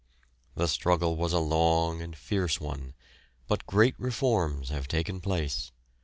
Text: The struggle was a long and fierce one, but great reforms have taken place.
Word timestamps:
The 0.55 0.67
struggle 0.67 1.15
was 1.15 1.31
a 1.31 1.37
long 1.37 2.01
and 2.01 2.15
fierce 2.15 2.59
one, 2.59 2.95
but 3.47 3.67
great 3.67 3.93
reforms 3.99 4.69
have 4.69 4.87
taken 4.87 5.21
place. 5.21 5.71